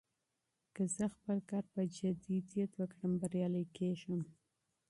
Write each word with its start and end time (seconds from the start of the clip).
که 0.75 0.83
زه 0.95 1.05
خپل 1.15 1.37
کار 1.49 1.63
په 1.73 1.81
جدیت 1.97 2.71
وکړم، 2.77 3.11
بريالی 3.21 3.65
کېږم. 3.77 4.21